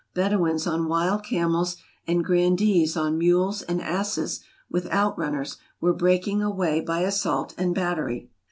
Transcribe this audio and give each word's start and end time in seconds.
Bedouins 0.15 0.65
on 0.65 0.87
wild 0.87 1.23
camels, 1.23 1.77
and 2.07 2.25
grandees 2.25 2.97
on 2.97 3.19
mules 3.19 3.61
and 3.61 3.79
asses, 3.79 4.39
with 4.67 4.87
outrunners, 4.87 5.57
were 5.79 5.93
breaking 5.93 6.41
a 6.41 6.49
way 6.49 6.81
by 6.81 7.01
assault 7.01 7.53
and 7.55 7.75
battery. 7.75 8.31